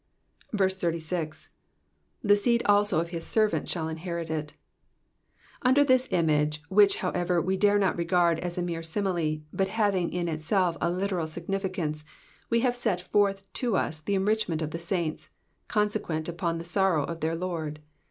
86. 0.51 1.49
^^The 2.25 2.35
seed 2.35 2.63
also 2.65 2.99
of 2.99 3.09
his 3.09 3.23
servants 3.23 3.71
shaU 3.71 3.87
inherit 3.87 4.31
ity 4.31 4.55
Under 5.61 5.83
this 5.83 6.07
image, 6.09 6.63
which, 6.69 6.95
however, 7.05 7.39
we 7.39 7.55
dare 7.55 7.77
not 7.77 7.95
regard 7.99 8.39
as 8.39 8.57
a 8.57 8.63
mere 8.63 8.81
simile, 8.81 9.41
but 9.53 9.67
as 9.67 9.73
having 9.75 10.11
in 10.11 10.27
itself 10.27 10.75
a 10.81 10.89
literal 10.89 11.27
significance, 11.27 12.03
we 12.49 12.61
have 12.61 12.75
set 12.75 12.99
forth 13.01 13.43
to 13.53 13.75
us 13.77 13.99
the 13.99 14.15
enrichment 14.15 14.63
of 14.63 14.71
the 14.71 14.79
saints, 14.79 15.29
consequent 15.67 16.27
upon 16.27 16.57
the 16.57 16.65
sorrow 16.65 17.03
of 17.03 17.19
their 17.19 17.35
Lord. 17.35 17.79